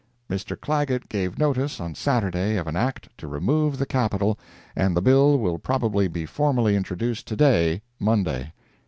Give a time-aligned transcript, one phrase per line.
[0.31, 0.59] Mr.
[0.59, 4.39] Clagett gave notice, on Saturday, of an Act to remove the Capital,
[4.75, 8.51] and the bill will probably be formally introduced to day (Monday).